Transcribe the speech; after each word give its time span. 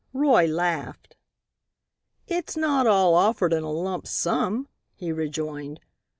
Roy 0.13 0.47
laughed. 0.47 1.15
"It's 2.25 2.57
not 2.57 2.87
all 2.87 3.13
offered 3.13 3.53
in 3.53 3.61
a 3.61 3.71
lump 3.71 4.07
sum," 4.07 4.67
he 4.95 5.11
rejoined. 5.11 5.79